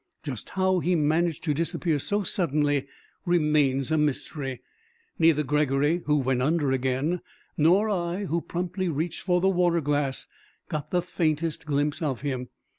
[0.23, 2.87] Just how he managed to disappear so suddenly
[3.23, 4.63] remains a mystery;
[5.19, 7.21] neither Gregory, who went under again,
[7.55, 10.25] nor I, who promptly reached for the water glass,
[10.69, 12.49] got the faintest glimpse of him.